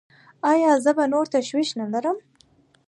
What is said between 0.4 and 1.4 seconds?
ایا زه به نور